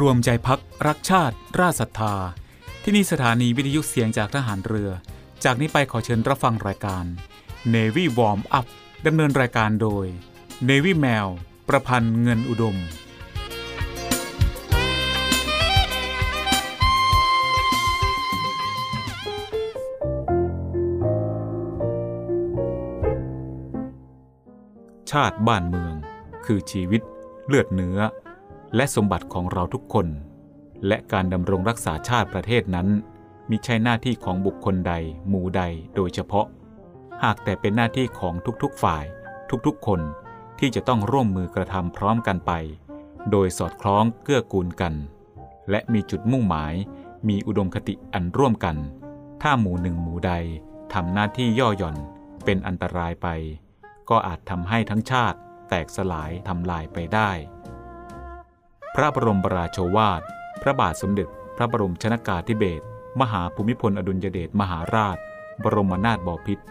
[0.00, 2.14] รวมใจพักรักชาติ ราศรัทธา
[2.82, 4.90] ที่นี่สถานีวิทยุเสียงจากทหารเรือ
[5.44, 7.04] จากนี้ไปขอเชิญรับฟังรายการ
[7.74, 8.66] Navy Warm Up
[9.06, 10.06] ดำเนินรายการโดย
[10.68, 11.26] Navy แมว
[11.68, 12.76] ประพันธ์เงินอุดม
[25.10, 25.94] ชาติบ้านเมือง
[26.46, 27.02] คือชีวิต
[27.46, 27.98] เลือดเนื้อ
[28.76, 30.06] และสมบัติของเราทุกคน
[30.86, 32.88] และการดำรงรักษาชาติประเทศนั้น
[33.50, 34.94] มิใช่หน้าที่ของบุคคลใด
[35.28, 35.62] หมู่ใด
[35.94, 36.46] โดยเฉพาะ
[37.22, 39.04] หากแต่เป็นหน้าที่ของทุกๆฝ่าย
[39.66, 40.00] ทุกๆคน
[40.58, 42.52] ที่จะต้องร่วมมือกระทำพร้อมกันไป
[43.30, 44.94] โดยสอดคล้องเกื้อกูลกัน
[45.70, 46.74] และมีจุดมุ่งหมาย
[47.28, 48.76] มีอุดมคติอันร่วมกัน
[49.42, 50.32] ถ้าหมู่หนึ่งหมู่ใด
[50.94, 51.96] ทำหน้าที่ย่อหย่อน
[52.44, 53.28] เป็นอันตรายไป
[54.10, 57.30] ก็อาจทำให้ทั้งชาติแตกสลายทำลายไปได้
[58.96, 60.22] พระบรมราโชวาท
[60.62, 62.84] พระบาทสมเด็จพระบรมชนากาธิเบศร
[63.20, 65.16] มหาภูมิพลอดุลยเดชมหาราช
[65.62, 66.64] บรมนาถบพิตร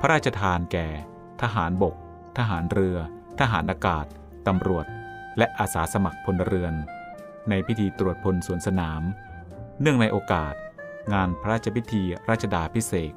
[0.00, 0.88] พระราชทานแก่
[1.42, 1.94] ทหารบก
[2.38, 2.96] ทหารเรือ
[3.40, 4.06] ทหารอากาศ
[4.46, 4.86] ตำรวจ
[5.38, 6.74] และอาสาสมัครพลเรือน
[7.48, 9.02] ในพิธีตรวจพลสวนสนาม
[9.80, 10.54] เนื่องในโอกาส
[11.12, 13.14] งานพระราชพิธีราชดาพิเศษก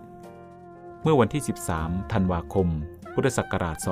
[1.02, 1.44] เมื่อวันที่
[1.78, 2.68] 13 ธันวาคม
[3.14, 3.86] พุทธศักราช 2511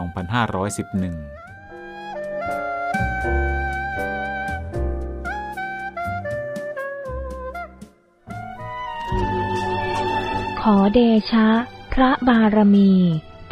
[10.61, 10.99] ขอเด
[11.31, 11.49] ชะ
[11.93, 12.93] พระบารมี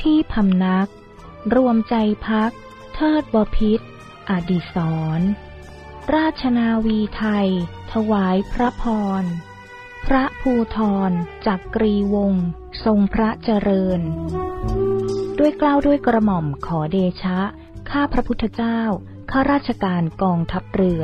[0.01, 0.87] ที่พำนัก
[1.55, 1.95] รวมใจ
[2.27, 2.51] พัก
[2.95, 3.79] เทิดบพิษ
[4.29, 4.75] อดิศ
[5.17, 5.21] ร
[6.15, 7.49] ราชนาวีไทย
[7.91, 8.83] ถวายพระพ
[9.21, 9.23] ร
[10.07, 10.77] พระภูท
[11.09, 11.11] ร
[11.47, 12.47] จักกรีวงศ์
[12.85, 14.01] ทรงพระเจริญ
[15.39, 17.39] ด้วยกล้าวด้วยกระหม่อมขอเดชะ
[17.89, 18.79] ข้าพระพุทธเจ้า
[19.31, 21.03] ข้าราชการกองทัพเรือ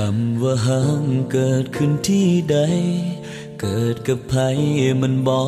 [0.00, 2.58] คำว่าห้ามเกิดขึ้นที่ใด
[3.60, 4.42] เกิดกับใคร
[5.00, 5.38] มันบ่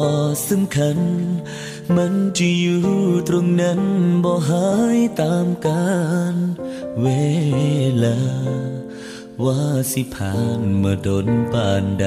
[0.48, 0.98] สำคัญ
[1.96, 2.84] มันจะอยู่
[3.28, 3.80] ตรงนั้น
[4.24, 5.88] บ่หายตามกา
[6.32, 6.34] ล
[7.02, 7.06] เว
[8.04, 8.18] ลา
[9.44, 12.06] ว่าสิผ่านมาดนปานใด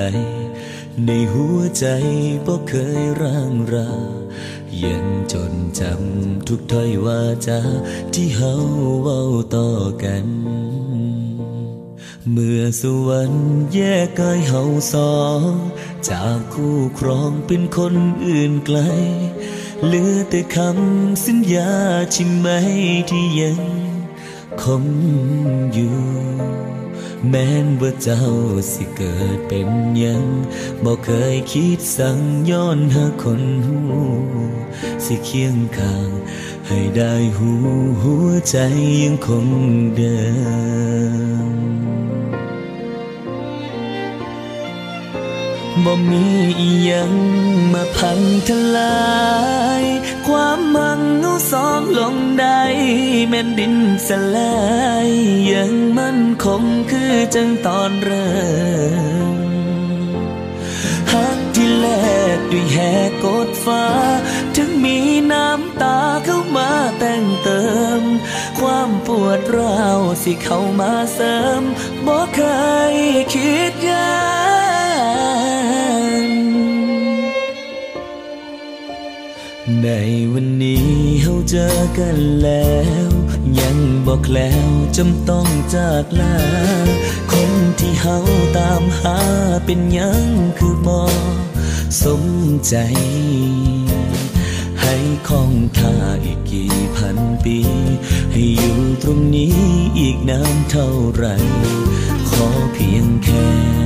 [1.05, 1.85] ในหัวใจ
[2.45, 3.91] บ่เคยร่างรา
[4.83, 7.59] ยังจนจำทุกถ้อยว่าจา
[8.13, 8.53] ที่เฮา
[9.01, 9.21] เว้า
[9.55, 9.69] ต่อ
[10.05, 10.27] กัน
[12.29, 15.41] เมื่อสวรรค์แยกกายเฮาสอง
[16.09, 17.95] จากคู่ครองเป็นคน
[18.25, 18.79] อื่นไกล
[19.85, 21.71] เหลือแต่คำสัญญา
[22.11, 22.47] ใช่ไหม
[23.09, 23.59] ที่ยัง
[24.61, 24.85] คง
[25.73, 25.99] อยู่
[27.29, 28.23] แม้นว่าเจ้า
[28.71, 29.69] สิเกิดเป็น
[30.03, 30.23] ยัง
[30.83, 33.79] บอกเคยคิดสั่งย้อนหาคนหู
[35.05, 36.09] สิเคียงข้าง
[36.67, 37.51] ให้ได้หู
[38.01, 38.57] หัวใจ
[39.03, 39.47] ยังคง
[39.95, 40.19] เดิ
[41.69, 41.70] ม
[45.85, 46.25] บ่มี
[46.59, 47.13] อียัง
[47.73, 49.01] มาพังทลา
[49.81, 49.83] ย
[50.27, 52.61] ความมังเอาสองลงได้
[53.29, 53.75] แม่นดิน
[54.07, 54.55] สลา
[55.07, 55.09] ย
[55.53, 58.33] ยังมั่นคงคือจังตอนเริ่
[59.33, 59.37] ม
[61.11, 61.87] หักที่แล
[62.35, 63.85] กด้วยแหกกดฟ้า
[64.55, 64.97] ถึงมี
[65.31, 67.63] น้ำตาเข้ามาแต่งเติ
[68.01, 68.03] ม
[68.59, 71.61] ความปวดร้าวสิเข้ามาเสริม
[72.05, 72.41] บ่เค
[72.93, 72.95] ย
[73.33, 74.11] คิดยา
[79.83, 79.89] ใน
[80.33, 80.87] วันนี้
[81.21, 82.75] เฮาเจอกันแล้
[83.07, 83.09] ว
[83.59, 83.77] ยัง
[84.07, 86.37] บอกแล้วจำต้องจากลา
[87.31, 88.17] คนที่เฮา
[88.57, 89.17] ตามหา
[89.65, 90.25] เป็นยัง
[90.57, 91.03] คือบอ
[92.03, 92.23] สม
[92.67, 92.75] ใจ
[94.81, 94.95] ให้
[95.27, 97.59] คองท่าอีกกี่พันปี
[98.31, 99.55] ให้อยู่ตรงนี้
[99.99, 101.25] อีกนานเท่าไร
[102.29, 103.80] ขอเพียงแค่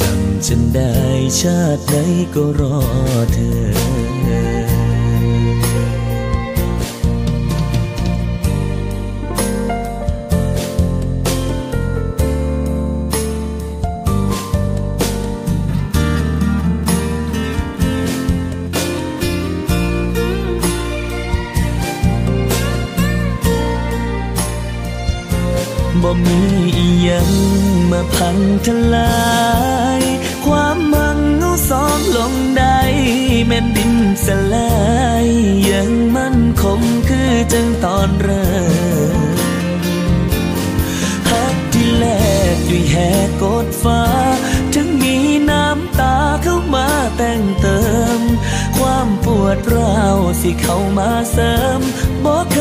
[0.00, 0.92] จำฉันได้
[1.40, 1.94] ชาติไหน
[2.34, 2.78] ก็รอ
[3.32, 3.84] เธอ
[26.02, 26.40] บ่มี
[26.76, 27.30] อีหยัง
[27.90, 29.10] มาพังทลา
[29.72, 29.73] ย
[37.84, 38.54] ตอนเริ่
[39.16, 39.18] ม
[41.30, 42.06] ฮักที่แล
[42.54, 42.96] กด้วยแห
[43.26, 44.02] กกดฟ้า
[44.74, 45.16] ถึงมี
[45.50, 47.80] น้ำตาเข้ามาแต่งเติ
[48.18, 48.20] ม
[48.76, 51.80] ความปวดร้าวสิเข้ามาเสริม
[52.24, 52.58] บ่เค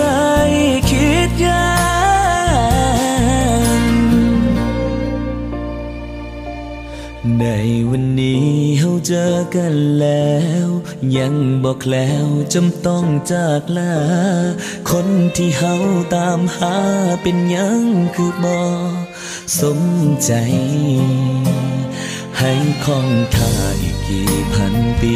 [0.49, 0.51] ย
[0.91, 1.83] คิดยาก
[7.39, 7.45] ใน
[7.89, 8.47] วันนี้
[8.79, 10.33] เฮาเจอกันแล้
[10.65, 10.67] ว
[11.17, 11.33] ยัง
[11.63, 13.95] บอกแล้วจำต้องจากลา
[14.97, 15.75] คนที่เฮา
[16.15, 16.75] ตามหา
[17.23, 17.83] เป็นยัง
[18.15, 18.63] คือบอ
[19.61, 19.79] สม
[20.25, 20.31] ใจ
[22.39, 22.51] ให้
[22.85, 23.51] คองท่า
[23.81, 25.15] อีกกี่พันปี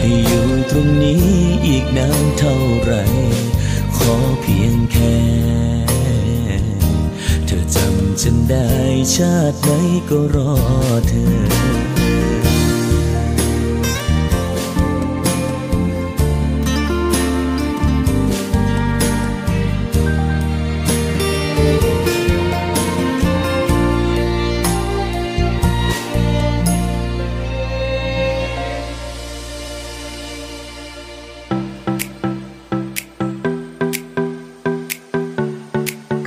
[0.00, 1.26] ให้อยู่ตรงนี้
[1.66, 2.92] อีกนานเท่าไร
[3.96, 5.16] ขอเพียงแค่
[7.46, 8.68] เธอจำฉันได้
[9.14, 9.70] ชาติไหน
[10.08, 10.52] ก็รอ
[11.08, 11.93] เธอ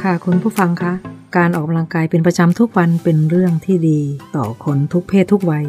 [0.07, 0.93] ค่ะคุณผู้ฟังคะ
[1.37, 4.01] การออกกำลังกายเป็นประจำทุกวันเป็นเรื่องที่ดี
[4.35, 5.65] ต่อคนทุกเพศทุกวัย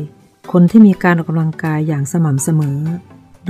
[0.52, 2.78] คนที่มีการออกกำลังกายอย่างสม่ำเสมอ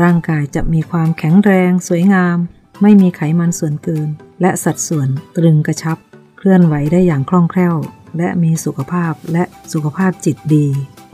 [0.03, 2.37] ร่างกายจะมีความแข็งแรง สวยงาม
[2.83, 4.09] ไม่มีไขมันส่วนเกิน
[4.41, 5.99] และสัดส่วนตรึงกระชับ
[6.39, 7.77] เคลื่อนไหวได้อย่างคล่องแคล่ว
[8.19, 10.67] และมีสุขภาพและสุขภาพจิตดี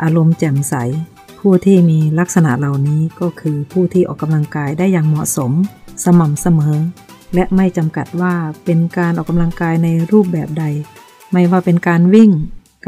[0.02, 0.74] อารมณ์แจ่มใส
[1.40, 5.52] ผู้ที่มีลักษณะเหล่านี้ก็คือผู้ที่ออกกำลังกายได้อย่างเหมาะสม
[6.04, 6.76] สม่ำเสมอ
[7.34, 8.34] และไม่จำกัดว่า
[8.64, 10.64] เป็นการออกกำลังกายในรูปแบบใด
[11.32, 12.30] ไม่ว่าเป็นการวิ่ง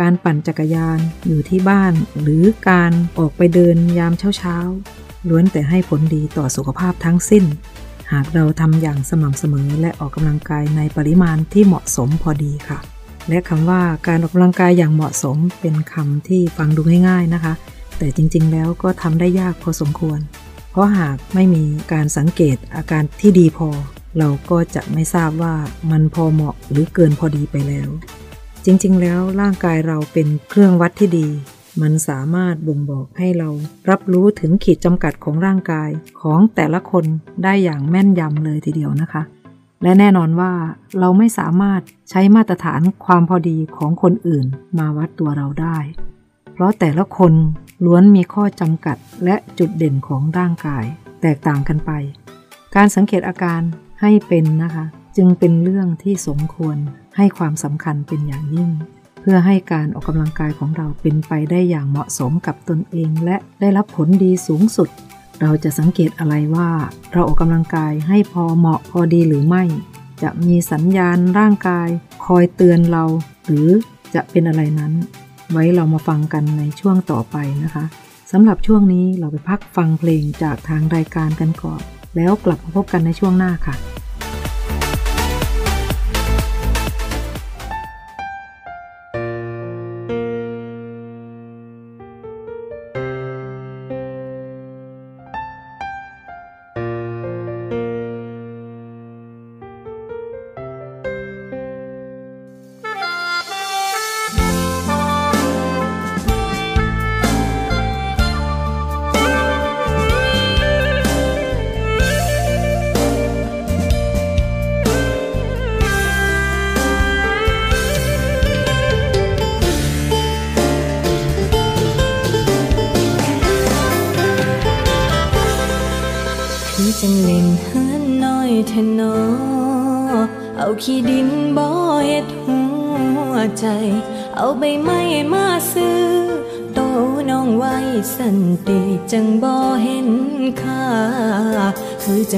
[0.01, 7.45] การปั่นจักรยานอยู่ที่บ้าน หรือการออกไปเดินยามเช้าๆล้วนแต่ให้ผลดีต่อสุขภาพทั้งสิ้น
[8.13, 12.79] หากเราทำอย่างสม่ำเสมอและออกกำลังกายในปริมาณที่เหมาะสมพอดีค่ะ
[13.29, 17.55] และคำว่าการออกกำลังกายอย่างเหมาะสมเป็นคำที่ฟังดูง่าย ๆนะคะ
[17.99, 20.19] แต่จริง ๆ แล้วก็ทำได้ยากพอสมควร
[20.71, 23.69] เพราะหากไม่มีการสังเกตอาการที่ดีพอ
[24.19, 25.55] เราก็จะไม่ทราบว่า
[25.91, 27.89] มันพอเหมาะหรือเกินพอดีไปแล้ว
[28.65, 31.29] จริงๆ แล้วร่างกายเราเป็นเครื่องวัดที่ดี
[31.83, 33.49] มันสามารถบ่งบอกให้เรา
[33.91, 35.91] รับรู้ถึงขีดจำกัดของร่างกาย
[36.21, 37.05] ของแต่ละคน
[37.45, 39.23] ได้อย่างแม่นยำเลยทีเดียวนะคะ
[39.83, 40.53] และแน่นอนว่า
[41.01, 41.81] เราไม่สามารถ
[42.11, 44.47] ใช้มาตรฐานความพอดีของคนอื่น
[44.79, 45.79] มาวัดตัวเราได้
[46.53, 47.33] เพราะแต่ละคน
[47.85, 50.85] ล้วนมีข้อจำกัดและจุดเด่นของร่างกาย
[51.23, 51.91] แตกต่างกันไป
[52.75, 53.63] การสังเกตอาการ
[54.01, 54.85] ให้เป็นนะคะ
[55.17, 56.77] จึงเป็นเรื่องที่สมควร
[57.17, 58.71] ให้ความสำคัญเป็นอย่างยิ่ง
[59.21, 64.89] เพื่อให้การออกกำลังกายของเราเป็นไปได้อย่างเหมาะสมกับตนเอง และได้รับผลดีสูงสุด
[65.41, 66.71] เราจะสังเกตอะไรว่า
[67.13, 69.65] เราออกกำลังกายให้พอเหมาะพอดีหรือไม่
[70.23, 71.89] จะมีสัญญาณร่างกาย
[72.25, 73.05] คอยเตือนเรา
[73.47, 73.69] หรือ
[74.15, 74.93] จะเป็นอะไรนั้น
[75.53, 77.85] ไว้เรามาฟังกันในช่วงต่อไปนะคะ
[78.33, 81.83] สำหรับช่วงนี้เราไปพักฟังเพลงจากทางรายการกันก่อน
[82.17, 83.75] แล้วกลับมาพบกันในช่วงหน้าค่ะ「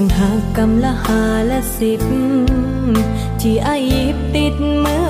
[0.00, 2.02] จังหักกำละหาละสิบ
[3.40, 5.06] ที่อายิบติดมือ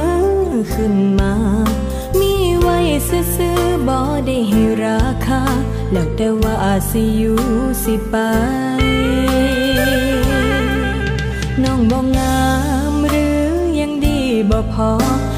[0.74, 1.32] ขึ้นมา
[2.18, 2.78] มีไว้
[3.08, 5.42] ซื้อบ่ได้ให้ราคา
[5.92, 6.56] แล้วแต่ว่า
[6.90, 7.40] สิอยู่
[7.82, 8.16] สิไป
[11.62, 12.40] น้องบ่งา
[12.92, 14.18] มหรือยังดี
[14.50, 14.90] บ่พอ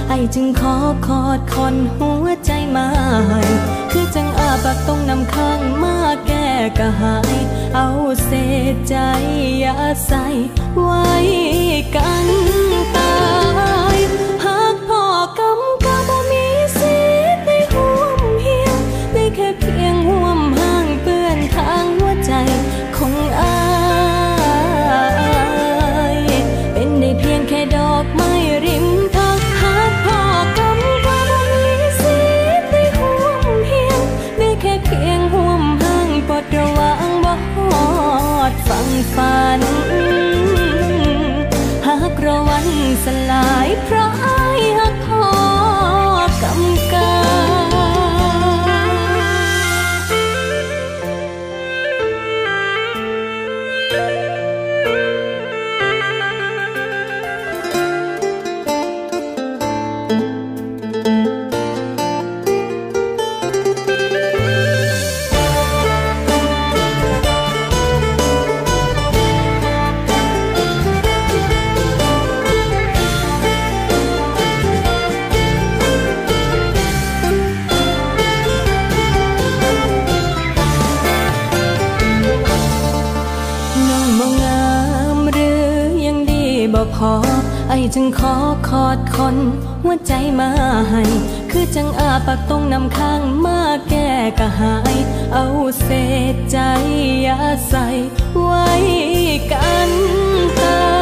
[0.09, 0.75] ไอจึงขอ
[1.07, 2.87] คอดคอนหัวใจมา
[3.29, 3.43] ให้
[3.91, 6.33] คือจังอาปากต้องนำข้างมาแก
[6.79, 7.37] กะหาย
[7.75, 7.89] เอา
[8.25, 8.31] เศ
[8.75, 8.97] ษใจ
[9.61, 9.77] อย่า
[10.07, 10.25] ใส่
[10.81, 11.09] ไว้
[11.95, 12.29] กัน
[12.95, 13.13] ตา
[87.95, 88.35] จึงขอ
[88.69, 89.37] คอดคน
[89.83, 90.51] หัวใจมา
[90.91, 91.03] ให้
[91.51, 94.97] คือจังอาปากต้องนำข้างมาแก้กะหาย
[95.35, 95.47] เอา
[95.81, 95.89] เศ
[96.33, 96.59] ษใจ
[97.23, 97.87] อย่าใส่
[98.41, 98.69] ไว้
[99.53, 99.91] กัน
[100.59, 101.00] ตา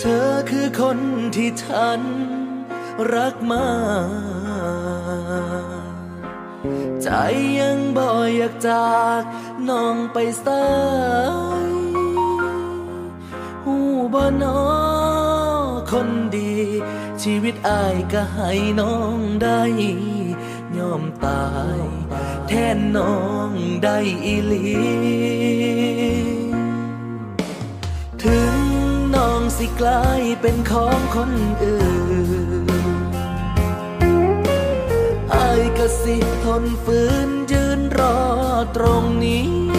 [0.00, 0.98] เธอคือคน
[1.36, 2.00] ที่ฉัน
[3.14, 3.68] รักมา
[5.92, 5.94] ก
[7.02, 7.08] ใจ
[7.58, 9.22] ยังบ่อยากจาก
[9.68, 10.66] น้องไปสา
[11.68, 11.72] ย
[13.64, 13.76] หู
[14.14, 14.60] บ่นอ
[15.90, 16.56] คนดี
[17.22, 19.62] ชีวิตอายก็ให้น้องได้
[20.78, 21.46] ยอมตา
[21.78, 21.80] ย
[22.48, 23.16] แทนน้อ
[23.48, 23.50] ง
[23.84, 25.67] ได้อีหลี
[29.58, 31.82] สิกลายเป็นของคนอื่
[32.64, 33.02] น
[35.34, 38.18] อายก็สิทนฝืนยืนรอ
[38.76, 39.77] ตรงนี้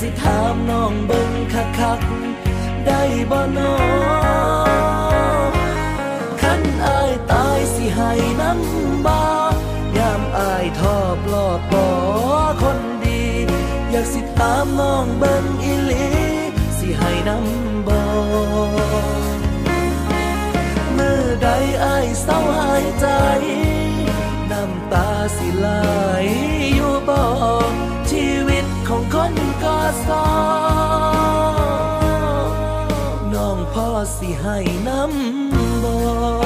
[0.00, 2.00] สิถามน้องเบิ่งคักคัก
[2.86, 3.00] ได้
[3.30, 3.74] บ่น้อ
[6.42, 8.10] คันอายตายสิให้
[8.40, 9.24] น้ำบา
[9.96, 11.88] ยามอายทอบลอดปอ
[12.62, 13.22] คนดี
[13.90, 15.35] อยากสิถามน้องเบิ่ง
[29.62, 30.26] ก็สอ
[33.34, 34.56] น้องพ่อสิให้
[34.88, 35.92] น้ำบ่
[36.42, 36.45] ถ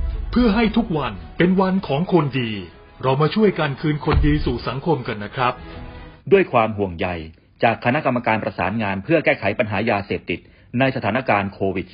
[0.33, 2.51] เพื่อให้ทุกวันเป็นวันของคนดี
[3.01, 5.53] เรามาช่วยกันคืนคนดีสู่สังคมกันนะครับ
[6.31, 7.07] ด้วยความห่วงใย
[7.63, 10.39] จากคณะกรรมการประสานงานเพื่อแก้ไขปัญหายาเสพติด
[10.79, 11.93] ในสถานการณ์โควิด -19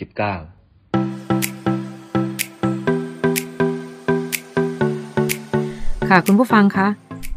[6.10, 6.88] ค่ะคุณผู้ฟังคะ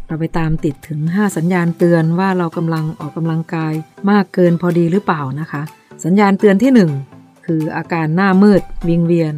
[0.06, 3.74] เราไปตามติดถึง 5 สัญญาณเตือนว่าเรากำลังออกกำลังกาย
[4.10, 5.62] มากเกินพอดีหรือเปล่านะคะ
[6.04, 9.34] สัญญาณเตือนที่ 1 คืออาการหน้ามืด วิงเวียน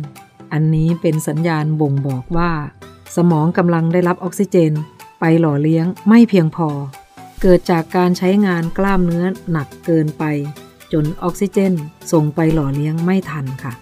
[0.53, 2.51] อันนี้เป็นสัญญาณบ่งบอกว่า
[3.17, 4.73] สมองกำลังได้รับออกซิเจน
[5.21, 6.69] ไปหล่อเลี้ยงไม่เพียงพอ
[7.43, 10.25] เกิดจากการใช้งานกล้ามเนื้อหนักเกินไป
[10.93, 11.73] จนออกซิเจน
[12.13, 13.73] ส่งไปหล่อเลี้ยงไม่ทันค่ะ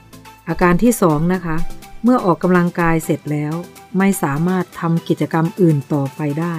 [0.49, 1.57] อาการที่2นะคะ
[2.03, 3.55] เมื่อออกกำลังกายเสร็จแล้ว
[3.99, 6.57] ไม่สามารถทำกิจกรรมอื่นต่อไปได้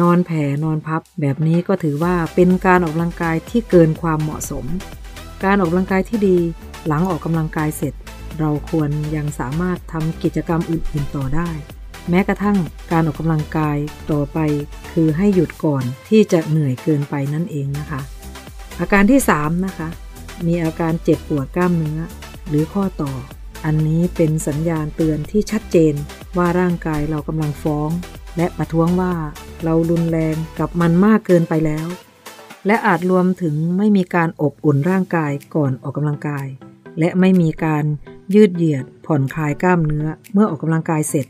[0.00, 4.64] นอนแผ่นอนพับ แบบนี้ก็ถือว่าเป็นการออกกำลังกายที่เกินความเหมาะสม
[5.44, 6.36] การออกกำลังกายที่ดี
[6.86, 7.94] หลังออกกำลังกายเสร็จ
[8.38, 11.50] เราควรยังสามารถทำกิจกรรมอื่น ๆ ต่อได้
[12.10, 12.58] แม้กระทั่ง
[12.92, 13.76] การออกกำลังกาย
[14.10, 14.38] ต่อไป
[14.92, 18.00] คือให้หยุดก่อนที่จะเหนื่อยเกินไปนั่นเองนะคะ
[18.80, 19.88] อาการที่ 3 นะคะ
[20.46, 21.98] มีอาการเจ็บปวดกล้ามเนื้อ
[22.48, 23.12] หรือข้อต่อ
[23.64, 25.94] อันนี้เป็นสัญญาณเตือนที่ชัดเจน
[26.36, 27.90] ว่าร่างกายเรากำลังฟ้อง
[28.36, 29.14] และประท้วงว่า
[29.64, 31.86] เรารุนแรงกับมันมากเกินไปแล้ว
[32.66, 36.46] และอาจรวมถึงไม่มีการอบอุ่นร่างกายก่อนออกกำลังกาย
[36.98, 37.84] และไม่มีการ
[38.34, 41.26] ยืดเหยียดผ่อนคลายกล้ามเนื้อเมื่อออกกำลังกายเสร็จ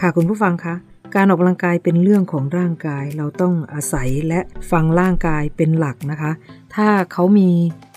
[0.00, 0.74] ค่ะคุณผู้ฟังคะ
[1.14, 6.32] การออกกำลังกายเป็นเรื่องของร่างกาย เราต้องอาศัยและฟังร่างกายเป็นหลักนะคะ
[6.74, 7.48] ถ้าเขามี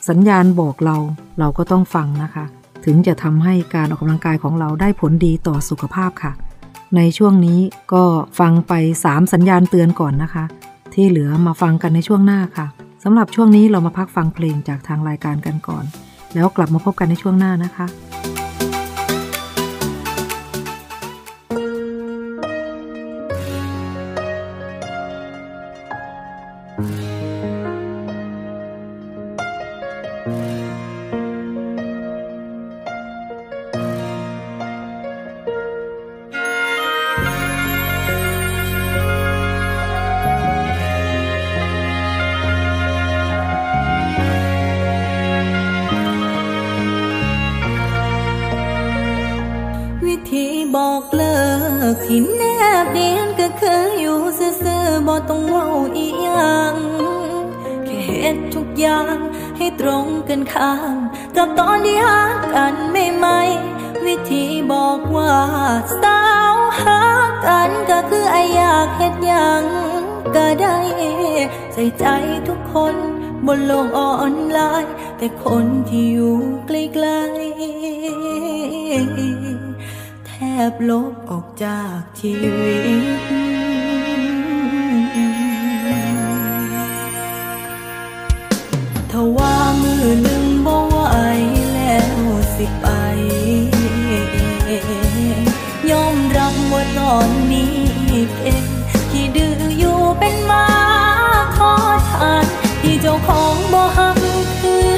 [0.09, 0.97] สัญญาณบอกเรา
[1.39, 2.45] เราก็ต้องฟังนะคะ
[2.85, 6.33] ถึงจะทำให้การออกกำลังกายของเราได้ผลดีต่อสุขภาพค่ะ
[6.95, 7.59] ในช่วงนี้
[7.93, 8.03] ก็
[8.39, 8.73] ฟังไป
[9.05, 10.45] 3 สัญญาณเตือนก่อนนะคะ
[10.93, 12.67] ที่เหลือมาฟังกันในช่วงหน้าค่ะ
[13.03, 15.85] สำหรับช่วงนี้เรามาพักฟังเพลงจากทางรายการกันก่อน
[16.33, 17.85] แล้วกลับมาพบกันในช่วงหน้านะคะ
[55.29, 56.75] ต้องเว้าอีหยัง
[57.85, 59.17] แค่เฮ็ดทุกอย่าง
[59.57, 60.97] ให้ตรงกันข้าม
[61.35, 62.21] กับตอนที่หา
[62.53, 63.41] กันไม่ไม่
[64.05, 65.35] วิธีบอกว่า
[66.01, 66.21] สา
[66.53, 67.01] วหา
[67.45, 69.63] กันก็คือไออยากเฮ็ดหยัง
[70.35, 70.77] ก็ได้
[71.73, 72.05] ใส่ใจ
[72.47, 72.95] ทุกคน
[73.47, 76.71] บนโลกออนไลน์ แต่คนที่อยู่ไก
[77.03, 80.31] ลๆแท
[80.71, 82.77] บลบออกจากชีวิ
[83.37, 83.38] ต
[92.59, 92.87] สิไป
[95.91, 97.73] ยอมรับว่าตอนนี้
[98.43, 98.65] เอง
[99.11, 100.65] ที่ดื้ออยู่เป็นมา
[101.57, 101.73] ขอ
[102.11, 102.45] ทาน
[102.81, 104.15] ที่เจ้าของบ่หัก
[104.61, 104.89] คือ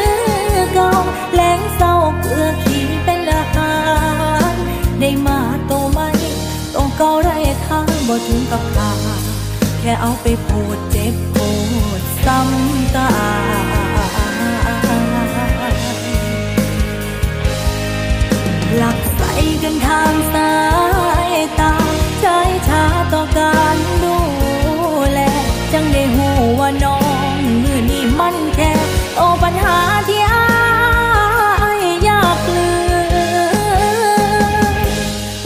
[0.74, 0.92] เก่า
[1.34, 3.76] แรงเศร้าเกลือขี้เป็นอาหา
[4.52, 4.54] ร
[5.00, 6.00] ได้มาโตไหม
[6.72, 7.30] โตเก่าไร
[7.66, 8.92] ทางบ่ถึงกับตา
[9.80, 11.38] แค่เอาไปพูดเจ็บป
[11.88, 13.12] วดซ้ำตา
[19.32, 20.54] กใส่กันทางสา
[21.30, 21.74] ยตา
[22.22, 22.28] ใจ
[22.68, 24.18] ชาต่อการดู
[25.12, 25.20] แล
[25.74, 27.00] จังได้หูว่าน้อ
[27.36, 28.72] งมือนี้มันแค่
[29.14, 30.48] โตปัญหาที่อา
[31.78, 32.72] ยอยากลื
[34.74, 34.76] ม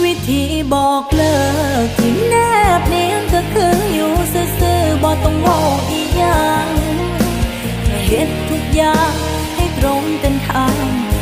[0.03, 0.43] วิธี
[0.73, 1.37] บอกเลิ
[1.85, 2.35] กที่แน
[2.79, 6.67] บเนียนก็คืออยู่ซื่อๆบ่ต้องเว้าอีหยัง
[7.83, 9.13] แค่เฮ็ดทุกอย่าง
[9.55, 10.77] ให้ตรงกันทาง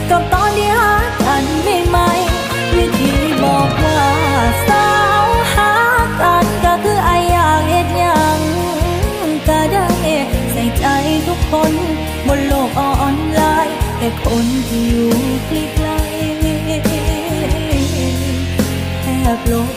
[0.10, 0.94] กับตอนที่หา
[1.28, 2.33] กันไม่ไม่
[3.64, 4.00] อกว่า
[4.68, 4.88] สา
[5.24, 5.72] วหา
[6.22, 8.40] กันก็คือไออยากเอ็ดยัง
[9.48, 9.86] ก็ได้
[10.52, 10.86] ใส่ใจ
[11.28, 11.74] ทุกคน
[12.28, 15.10] บนโลกออนไลน์ แต่คนที่อยู่
[15.48, 15.52] ใก
[15.86, 16.22] ล้ๆ
[19.02, 19.06] แท
[19.38, 19.70] บลบ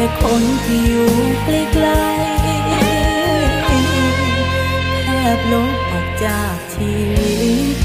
[0.00, 1.12] แต่คนที่อยู่
[1.44, 1.48] ใก
[1.84, 2.44] ล้ๆ
[5.04, 7.34] แทบลบออกจากชีวิ
[7.76, 7.78] ต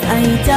[0.00, 0.16] ใส่
[0.46, 0.52] ใจ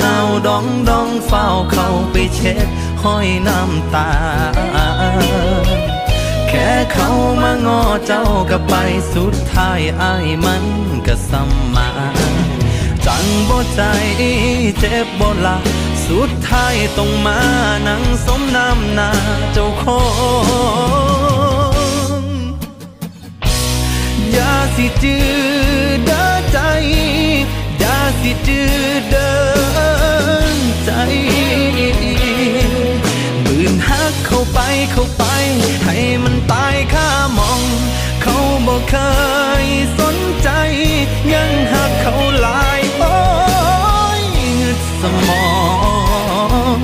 [0.00, 2.66] ไอ้ก็หาดองดองเฝ้าเข้าไปเช็ด
[3.02, 4.10] ห้อยน้ำตา
[6.48, 7.08] แค่เขา
[7.42, 8.74] มางอเจ้าก็ไป
[9.14, 10.12] สุดท้ายไอ้
[10.44, 10.64] มัน
[11.06, 11.88] ก็ซ้ำมา
[13.06, 13.82] จังบ่ใจ
[14.78, 15.56] เจ็บบ่ละ
[16.06, 17.40] สุดท้ายต้องมา
[17.86, 19.10] นั่งสมน้ำหน้า
[19.52, 20.02] เจ้าขอ
[22.20, 22.22] ง
[24.32, 25.26] อย่าสิจือ
[26.06, 26.58] เด้อใจ
[28.26, 28.74] สิจือ
[29.10, 29.32] เด้
[29.76, 30.50] อ
[30.84, 30.90] ใจ
[33.44, 34.58] บืนหักเข้าไป
[34.92, 35.24] เข้าไป
[35.84, 37.08] ให้มันตายข้า
[37.38, 37.62] มอง
[38.22, 38.94] เขาบอกเค
[39.64, 39.66] ย
[39.98, 40.48] สนใจ
[41.32, 43.14] ยังหักเขาหลายโอ้
[44.18, 44.20] ย
[44.56, 45.46] เงึดสมอ
[46.76, 46.78] ง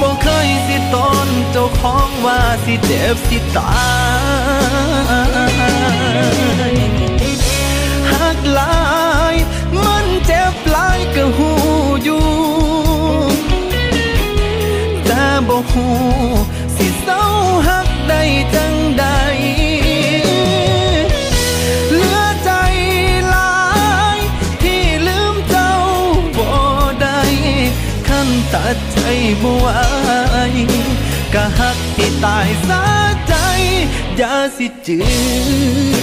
[0.00, 3.72] บอกเคยสิตอนเจ้าของว่าสิเจ็บสิตา
[6.70, 6.74] ย
[8.10, 8.97] หักหลาย
[11.20, 11.50] ก็หู
[12.04, 12.26] อยู่
[15.06, 15.96] แต่บ่ฮู้
[16.76, 17.22] สิเศร้า
[17.68, 18.22] หักได้
[18.54, 19.04] จังใด
[21.92, 22.50] เหลือใจ
[23.30, 23.58] หลา
[24.16, 24.18] ย
[24.62, 25.72] ที่ลืมเจ้า
[26.38, 26.48] บ่
[27.00, 27.20] ได้
[28.08, 28.98] คันตัดใจ
[29.42, 29.66] บ่ไหว
[31.34, 32.84] ก็หักให้ตายสา
[33.28, 33.34] ใจ
[34.16, 35.98] อย่าสิจือ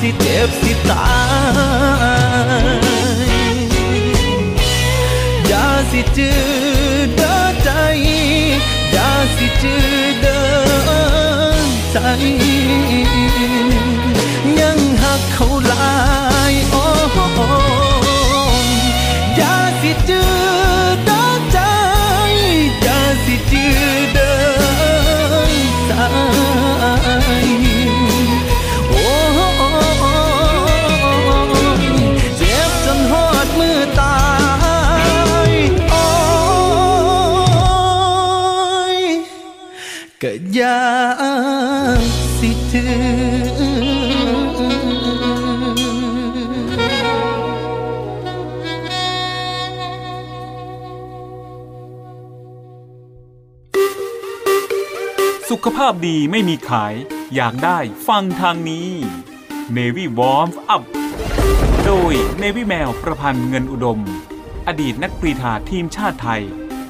[0.00, 1.10] สิเจ็บสิตา
[2.64, 3.58] ย
[5.48, 6.40] อย่าสิจือ
[7.16, 7.70] เด้อใจ
[8.92, 9.84] อย่าสิจือ
[10.20, 10.44] เด้อ
[11.92, 11.98] ใจ
[14.60, 15.92] ยังหักเขาหลา
[16.52, 16.84] ยโอ้
[19.40, 20.32] ย่าสิจือ
[21.06, 21.58] เด้อใจ
[22.82, 23.80] อย่าสิจือ
[24.14, 24.59] เด้อ
[40.24, 40.86] ก็อยา
[41.98, 42.00] ก
[42.38, 43.60] สิถือ
[55.50, 56.94] สุขภาพดีไม่มีขาย
[57.34, 57.78] อยากได้
[58.08, 58.88] ฟังทางนี้
[59.76, 60.82] Navy Warm Up
[61.84, 64.00] โดย Navy แมวประพันธ์เงินอุดม
[64.68, 66.42] อดีตนักกรีฑาทีมชาติไทย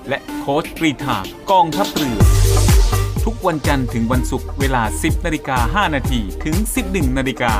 [0.08, 1.16] และโค้ชกรีฑา
[1.50, 2.39] กองทัพเรือ
[3.24, 6.56] ทุกวันจันทร์ถึงวันศุกร์เวลา 10นาฬิกา5นาทีถึง
[6.86, 7.54] 11นาฬิกา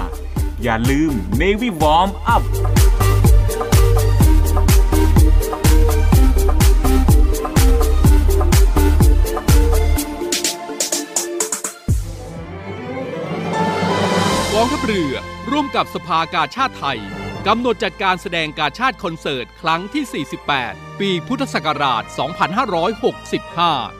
[0.62, 2.44] อย่าลืม Navy Warm Up
[14.53, 15.14] กองทัพเรือ
[15.51, 17.01] ร่วมกับสภากาชาติไทย
[17.46, 24.00] กำหนดจัดการแสดงกาชาติคอนเสิร์ต ครั้งที่ 48 ปีพุทธศักราช 2565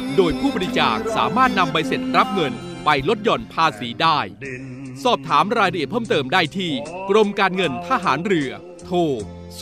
[0.17, 2.53] โดยผู้บริจาคสามารถนำใบเสร็จรับเงิน
[2.85, 4.19] ไปลดหย่อนภาษีได้
[5.03, 6.71] สอบถามรายละเอียดเพิ่มเติมได้ที่
[7.09, 8.51] กรมการเงินทหารเรือ
[8.85, 8.97] โทร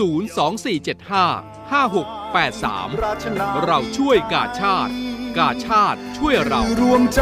[0.10, 4.94] 02475 5683 เราช่วยกาชาติ
[5.38, 7.22] กาชาติช่วยเรา รวมใจ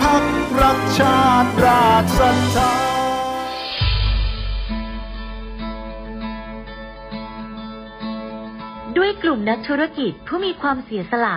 [0.00, 0.24] พัก
[0.60, 2.72] รักชาติราชศรัทธา
[8.96, 11.36] ด้วยกลุ่มนักธุรกิจผู้มีความเสียสละ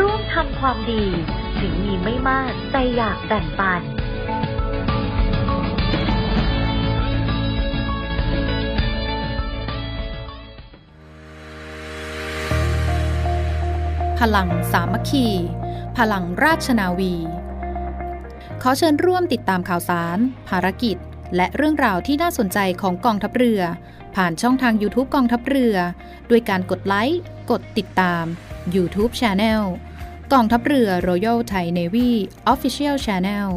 [0.00, 1.04] ร่วมทำความดี
[1.60, 3.82] ถึงมีไม่มากแต่อยากแบ่งปัน
[14.18, 15.26] พลังสามัคคี
[15.98, 17.14] พลังราชนาวี
[18.62, 20.96] ขอเชิญร่วมติดตามข่าวสาร ภารกิจ
[21.36, 23.60] และเรื่องราวที่น่าสนใจของกองทัพเรือ
[24.14, 25.76] ผ่านช่องทาง YouTube กองทัพเรือ
[26.30, 28.24] ด้วยการกดไลค์ กดติดตาม
[28.74, 29.62] YouTube Channel
[30.34, 32.10] กองทัพเรือ Royal Thai Navy
[32.52, 33.48] Official Channel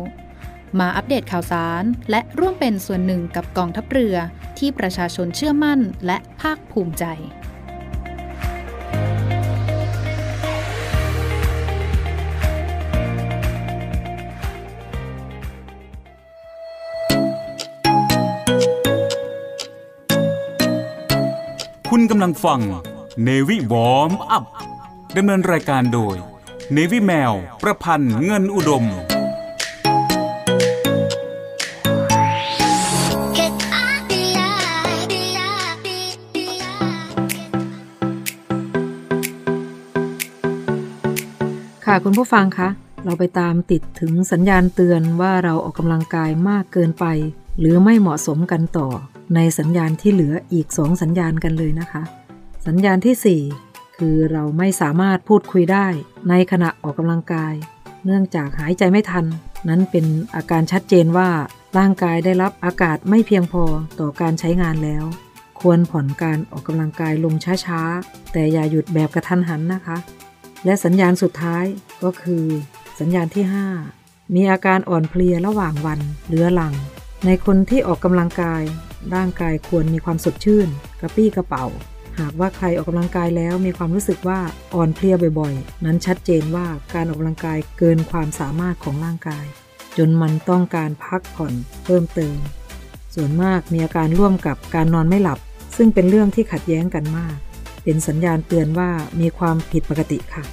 [0.80, 4.16] มาอัปเดตข่าวสาร และร่วมเป็นส่วนหนึ่งกับกองทัพเรือ
[4.60, 7.06] ที่ประชาชนเชื่อมั่นและภาคภูมิใจ
[21.90, 22.62] คุณกำลังฟัง
[23.24, 24.44] เนวิวอมอัพ
[25.18, 26.18] ดำเนินรายการโดย
[26.74, 42.70] เนวิแมว ประพันธ์เงินอุดม ค่ะคุณผู้ฟังคะ
[43.04, 47.06] เราไปตามติดถึงสัญญาณเตือนว่าเราออกกำลังกายมากเกินไป
[47.60, 48.88] หรือไม่เหมาะสมกันต่อ
[49.36, 52.04] ในสัญญาณที่เหลืออีก2สัญญาณกันเลยนะคะ
[52.68, 53.69] สัญญาณที่ 4
[54.00, 55.88] คือเราไม่สามารถพูดคุยได้
[56.30, 57.54] ในขณะออกกำลังกาย
[58.06, 59.26] เนื่องจากหายใจไม่ทัน
[59.70, 61.30] นั้นเป็นอาการชัดเจนว่า
[61.78, 63.64] ร่างกายได้รับอากาศไม่เพียงพอ
[64.00, 65.06] ต่อการใช้งานแล้ว
[65.60, 67.36] ควรผ่อนการออกกำลังกายลง
[67.66, 69.98] ช้าๆ แต่อย่าหยุดแบบกระทันหันนะคะ
[70.66, 71.66] และสัญญาณสุดท้าย
[72.04, 72.46] ก็คือ
[73.00, 73.44] สัญญาณที่
[73.90, 76.74] 5 มีอาการอ่อนเพลียระหว่างวันเรื้อรัง
[77.26, 78.64] ในคนที่ออกกำลังกาย
[79.16, 80.68] ร่างกายควรมีความสดชื่น
[81.00, 81.66] กระปี้กระเป๋า
[82.20, 84.40] หากว่าใครออกกำลังกายแล้วมีความรู้สึกว่า
[84.74, 89.46] อ่อนเพลียบ่อยๆ นั้นชัดเจนว่าการออกกำลังกายเกินความสามารถของร่างกาย
[89.98, 91.54] จนมันต้องการพักผ่อน
[91.84, 92.38] เพิ่มเติม
[93.16, 95.40] ส่วนมากมีอาการร่วมกับการนอนไม่หลับ
[95.78, 97.36] ซึ่งเป็นเรื่องที่ขัดแย้งกันมาก
[97.84, 98.90] เป็นสัญญาณเตือนว่า
[99.20, 100.44] มีความผิดปกติค่ะ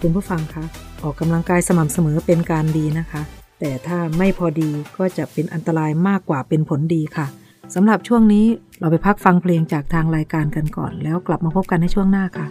[0.00, 0.64] คุณผู้ฟังคะ
[1.02, 3.22] ออกกำลังกายสม่ำเสมอเป็นการดีนะคะ
[3.60, 7.26] แต่ถ้าไม่พอดีก็จะเป็นอันตรายมากกว่าเป็นผลดีค่ะ
[7.74, 8.46] สำหรับช่วงนี้
[8.80, 12.46] เราไปพักฟังเพลงจากทางรายการกันก่อน แล้วกลับมาพบกันในช่วงหน้าค่ะ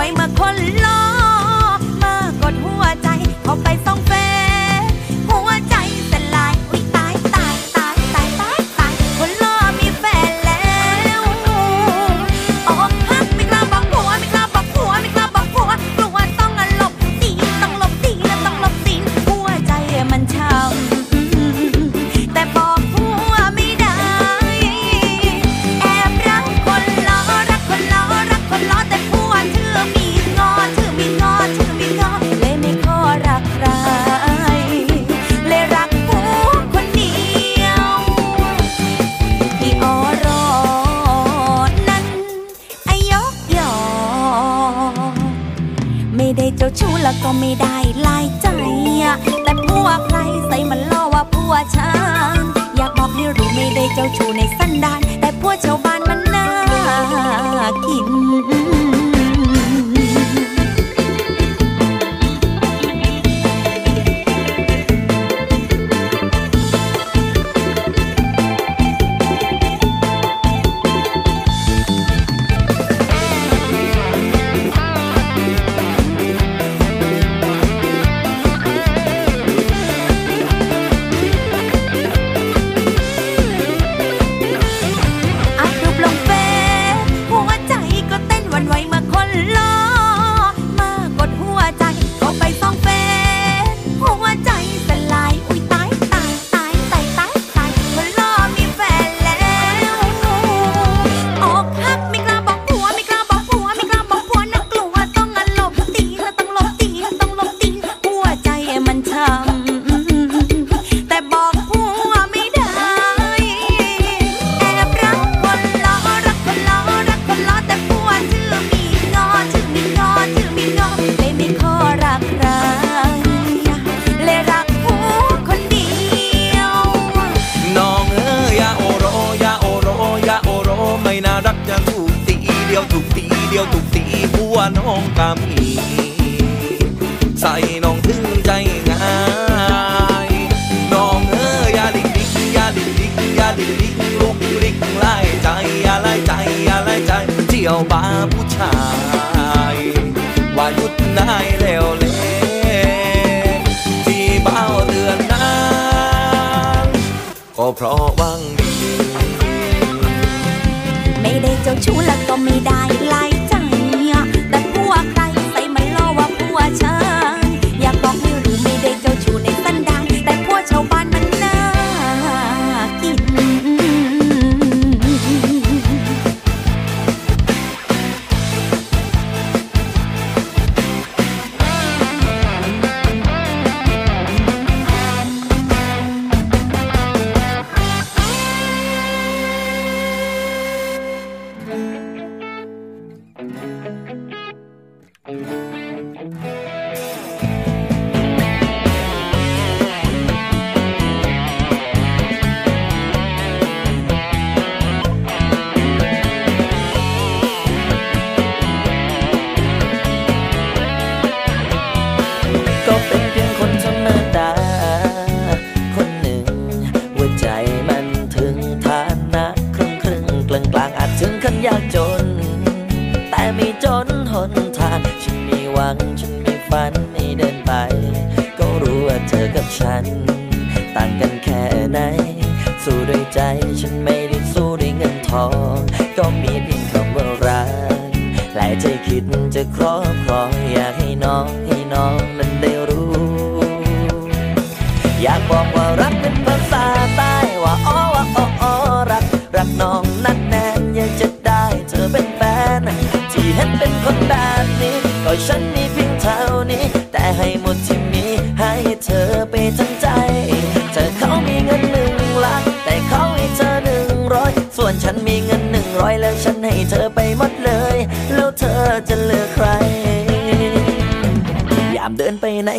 [0.00, 1.07] ไว้มาคนลอ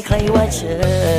[0.02, 1.19] likely what you're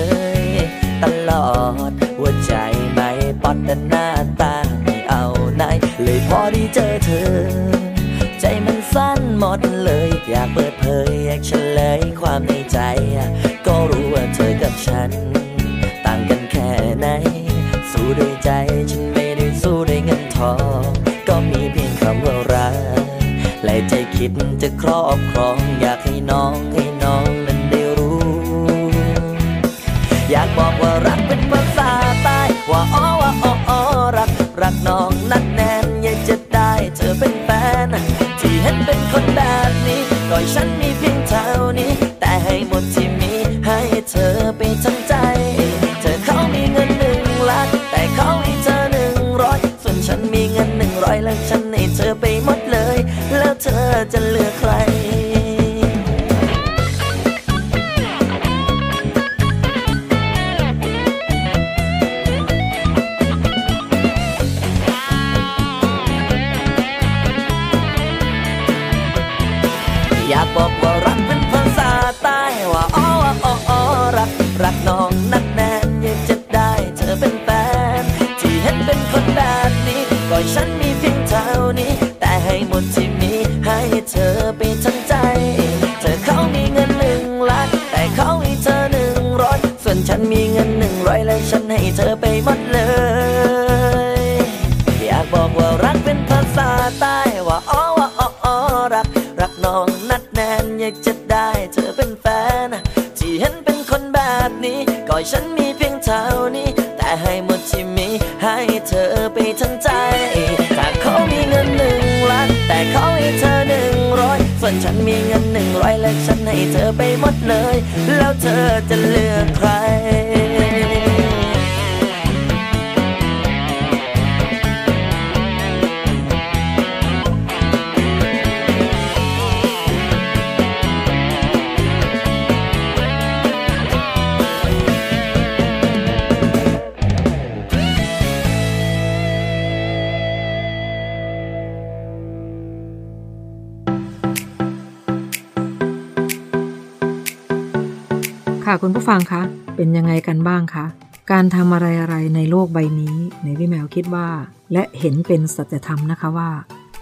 [148.73, 149.43] ค่ะคุณผู้ฟังคะ
[149.77, 150.87] เป็นยังไงกันบ้างคะ
[151.31, 154.29] การทำอะไรอะไรในโลกใบนี้ในพี่แมวคิดว่า
[154.73, 156.51] และเห็นเป็นสัจธรรมนะคะว่า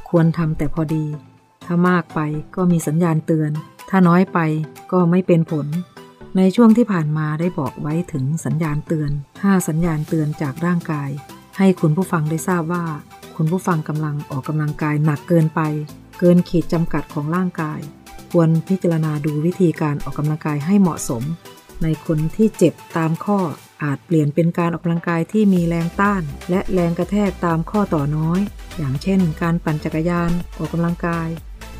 [0.08, 1.04] ควรทำแต่พอดี
[1.66, 2.20] ถ้ามากไป
[2.56, 3.50] ก็มีสัญญาณเตือน
[3.90, 4.38] ถ้าน้อยไป
[4.92, 5.66] ก็ไม่เป็นผล
[6.36, 11.10] ในช่วงที่ผ่านมาได้บอกไว้ถึงสัญญาณเตือน 5 สัญญาณเตือนจากร่างกาย
[11.58, 12.84] ให้คุณผู้ฟังได้ทราบว่า
[13.36, 15.60] คุณผู้ฟังกำลังออกกำลังกายหนักเกินไป
[16.18, 17.80] เกินขีดจำกัดของร่างกาย
[18.30, 21.24] ควรพิจารณาดูวิธีการออกกำลังกายให้เหมาะสม
[21.82, 23.38] ในคนที่เจ็บตามข้อ
[23.82, 28.40] อาจเปลี่ยนเป็นการออกกำลังกายที่มีแรงต้าน และแรงกระแทกตามข้อต่อน้อย
[28.76, 31.28] อย่างเช่น การปั่นจักรยานออกกำลังกาย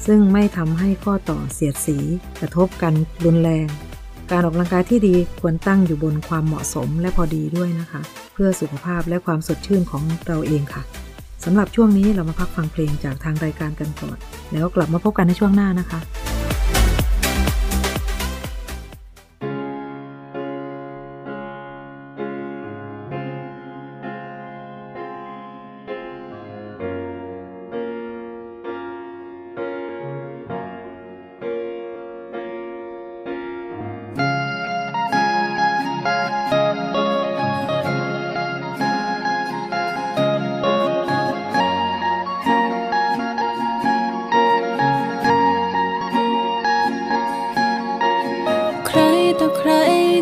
[0.06, 1.98] ซึ่งไม่ทำให้ข้อต่อเสียดสี
[2.40, 2.94] กระทบกัน
[3.24, 3.66] รุนแรง
[4.30, 8.00] การออกกำลังกายที่ดีควรตั้งอยู่บนความเหมาะสมและพอดีด้วยนะคะ
[8.32, 10.82] เพื่อสุขภาพและความสดชื่นของเราเองค่ะ
[11.44, 14.16] สำหรับช่วงนี้เรามาพักฟังเพลงจากทางรายการกันก่อน
[14.52, 16.00] แล้วกลับมาพบกันในช่วงหน้านะคะ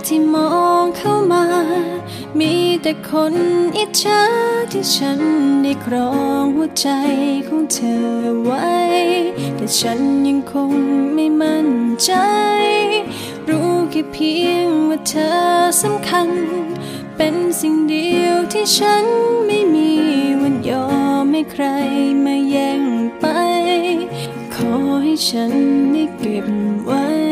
[0.09, 0.51] ที่มอ
[0.83, 1.45] งเข้ามา
[2.39, 3.35] มีแต่คน
[3.79, 4.23] อิจฉา
[4.73, 5.21] ที่ฉัน
[5.63, 6.11] ได้ครอ
[6.43, 6.89] งหัวใจ
[7.47, 8.07] ของเธอ
[8.43, 8.75] ไว้
[9.57, 10.73] แต่ฉันยังคง
[11.15, 11.69] ไม่มั่น
[12.05, 12.13] ใจ
[13.49, 15.31] รู้แค่เพียงว่าเธอ
[15.83, 16.29] สำคัญ
[17.17, 19.05] เป็นสิ่งเดียวที่ฉัน
[19.47, 19.91] ไม่มี
[20.41, 20.87] วันยอ
[21.23, 21.65] มให้ใคร
[22.25, 22.83] มาแย่ง
[23.21, 23.25] ไป
[24.55, 24.73] ขอ
[25.03, 25.53] ให้ฉัน
[25.93, 26.47] ได้เก็บ
[26.85, 27.26] ไว้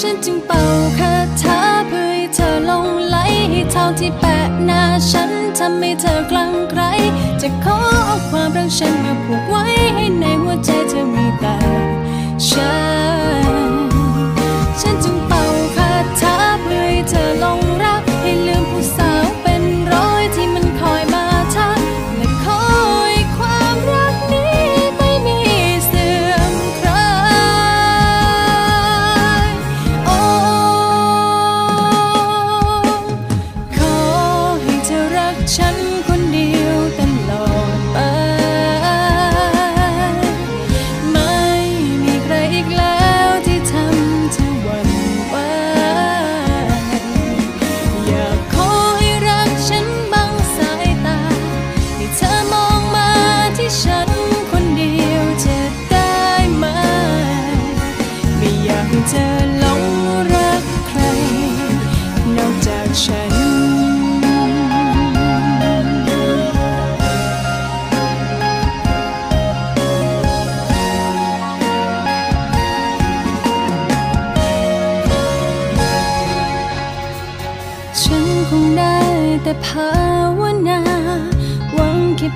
[0.00, 0.62] ฉันจึงเป่า
[0.98, 3.16] คาถาเพื่อให้เธอลงไหล
[3.50, 6.82] ให้เท่าที่แปะหน้าฉันทำให้เธอกลังไกล
[7.40, 9.64] จะขอเอาความรักฉันมาผูกไว้
[9.94, 11.56] ให้ในหัวใจเธอมีแต่
[12.48, 12.74] ฉั
[13.70, 13.73] น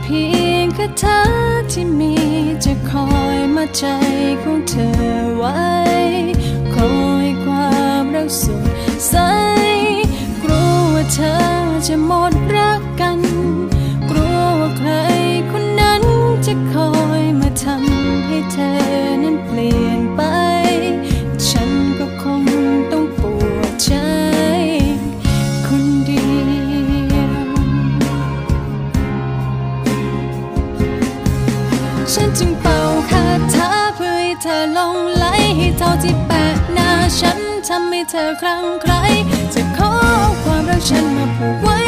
[0.08, 1.20] พียงแค่เพียงคาถา
[1.72, 2.12] ที่มี
[2.64, 3.84] จะคอยมาใจ
[4.42, 4.92] ของเธอ
[5.36, 5.56] ไว้
[6.74, 6.92] คอ
[7.26, 8.62] ยความรักสุด
[9.08, 9.14] ใส
[10.42, 11.34] กลัวว่าเธอ
[11.86, 12.77] จะหมดรัก
[38.10, 38.92] เธอครั้งใคร
[39.54, 41.87] จะขอเอาความรักฉันมาผูกไว้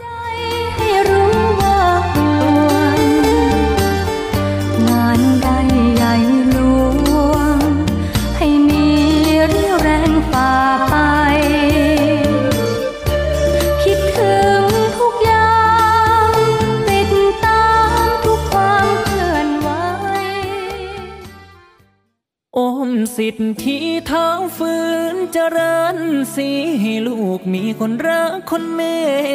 [23.23, 24.75] สิทธิเท้าฝื
[25.13, 25.97] นเจริญ
[26.35, 26.49] สี
[26.81, 28.81] ให้ลูกมีคนรักคนเม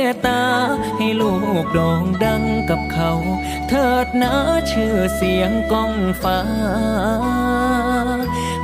[0.08, 0.42] ตตา
[0.98, 3.12] ให้ลูกโด่งดังกับเขา
[3.68, 4.34] เถิดนะ
[4.70, 6.40] ชื่อเสียงก้องฟ้า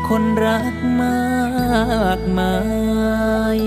[0.08, 1.22] คนรักมา
[2.18, 2.54] กมา
[3.58, 3.60] ย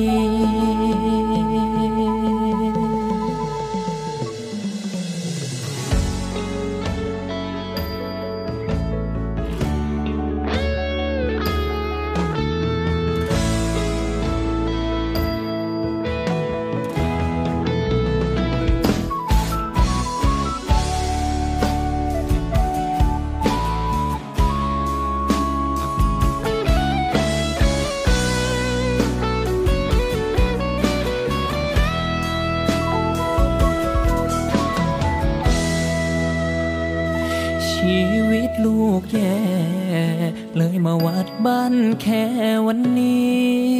[40.85, 42.25] มาวัดบ้านแค่
[42.67, 43.75] วันนี้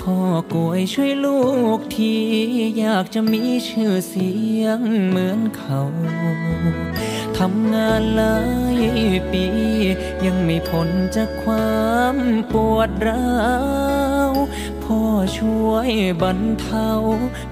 [0.00, 0.18] พ่อ
[0.52, 1.40] กวยช่วยลู
[1.78, 2.14] กที
[2.78, 5.80] อยากจะมีชื่อเสียงเหมือนเขา
[7.38, 8.38] ทำงานหลา
[8.76, 8.78] ย
[9.32, 9.46] ปี
[10.24, 12.16] ยังไม่พ้นจากความ
[12.52, 13.26] ปวดร้า
[13.92, 13.93] ว
[16.22, 16.90] บรรเทา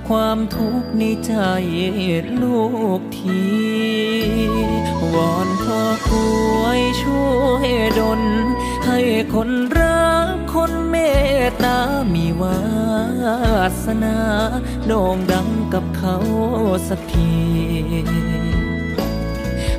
[0.09, 1.35] ความทุกข์ในใจ
[2.43, 2.63] ลู
[2.99, 3.43] กที
[5.15, 6.13] วอนพ่อก
[6.59, 7.69] วยช่วย
[7.99, 8.23] ดล
[8.87, 8.99] ให้
[9.35, 10.97] คนรักคนเม
[11.45, 11.79] ตตา
[12.15, 12.61] มีวา
[13.85, 14.19] สนา
[14.87, 16.17] โด่งดังกับเขา
[16.89, 17.33] สักที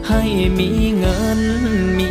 [0.08, 0.24] ให้
[0.60, 1.42] มีเงิน
[1.98, 2.10] มี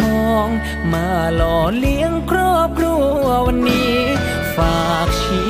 [0.00, 0.48] ทอง
[0.92, 1.06] มา
[1.36, 3.98] หล่อเลี้ยงครอบครัววันนี้
[4.56, 5.42] ฝากชี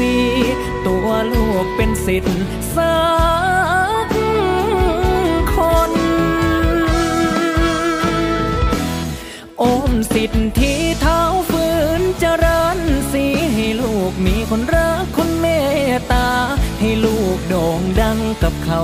[0.00, 0.20] วิ
[0.54, 2.40] ต ตัวลูกเป็นสิทธิ์
[2.76, 2.96] สั
[4.04, 4.08] ก
[5.54, 5.56] ค
[5.90, 5.92] น
[9.58, 11.20] โอมสิทธิ์ที่เท้า
[11.50, 11.66] ฝื
[12.00, 12.78] นเจริญ
[13.12, 13.24] สี
[13.54, 15.46] ให้ลูกมีคนรักคนเม
[15.94, 16.28] ตตา
[16.80, 18.82] ให้ลูกโด่งดังกับเขา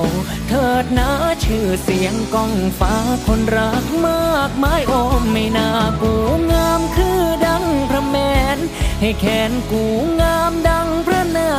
[0.48, 1.10] เถิดนะ
[1.44, 2.94] ชื่อเสียงก้องฟ้า
[3.26, 5.68] คนรักมากมายโอมไม่น่า
[6.02, 6.12] กู
[6.52, 8.16] งามคือดังพระแม
[8.55, 8.55] น
[9.00, 9.84] ให้แขนกู
[10.20, 11.50] งามดังพระนา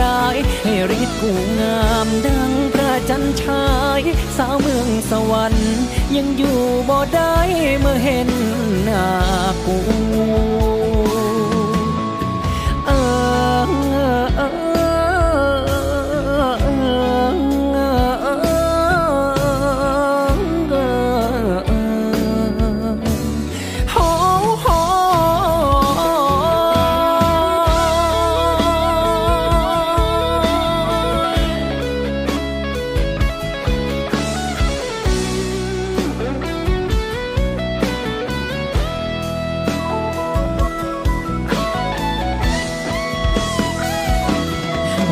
[0.00, 3.66] รายให้ฤทธิ์กูงามดังพระจันชา
[3.98, 4.00] ย
[4.36, 5.80] สาวเมืองสวรรค์
[6.16, 7.34] ยังอยู่บ่ได้
[7.80, 8.30] เมื่อเห็น
[8.84, 9.06] หน้า
[9.66, 9.78] กู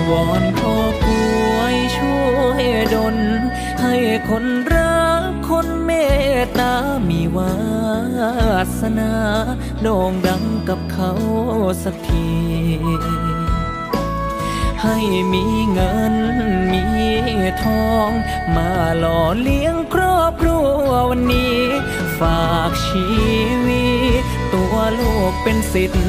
[0.09, 1.07] วอนพ่อก
[1.55, 3.17] วยช่วยดล
[3.83, 3.95] ให้
[4.29, 4.45] คน
[4.75, 5.91] รักคนเม
[6.41, 6.75] ตตา
[7.09, 7.55] มีวา
[8.81, 9.13] สนา
[9.83, 11.13] โด่งดังกับเขา
[11.85, 12.29] สักที
[14.83, 14.99] ให้
[15.33, 16.15] มีเงิน
[16.73, 16.85] มี
[17.63, 18.11] ทอง
[18.57, 21.59] มาหล่อเลี้ยงครอบครัววันนี้
[22.21, 23.07] ฝากชี
[23.67, 23.87] วิ
[24.23, 26.07] ต ตัวลูกเป็นสิทธิ์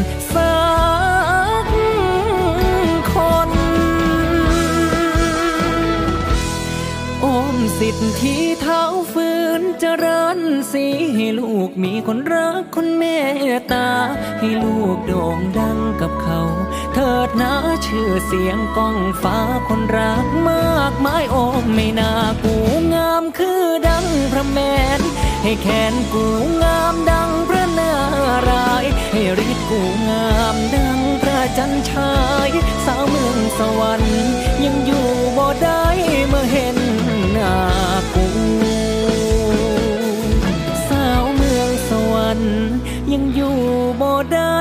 [7.80, 10.40] สิทธิ์ที่เท้าฝืนเจริญ
[10.72, 13.04] สีให้ลูกมีคนรักคนเม
[13.58, 13.90] ตตา
[14.40, 16.42] ให้ลูกโด่งดังกับเขา
[16.94, 17.54] เถิดนะ
[17.86, 22.12] ชื่อเสียงก้องฟ้าคนรักมากมายโอมไม่น่า
[22.44, 22.56] กู
[22.94, 24.60] งามคือดังพระแม
[25.00, 25.02] น
[25.44, 26.26] ให้แขนกู
[26.64, 27.94] งามดังพระนา
[28.50, 32.14] รายให้ฤทธิ์กูงามดังพระจันทา
[32.48, 32.50] ย
[32.86, 34.30] สาวเมืองสวรรค์
[34.64, 35.08] ยังอยู่
[35.38, 35.90] บ่ได้
[37.34, 37.56] หน้า
[38.14, 38.26] กู
[40.88, 42.58] สาวเมืองสวรรค์
[43.12, 43.58] ยังอยู่
[44.02, 44.58] บ่ได้